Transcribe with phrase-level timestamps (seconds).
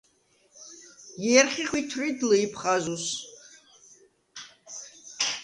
[1.23, 3.05] ჲერხი ხვითვრიდ ლჷჲფხაზუს.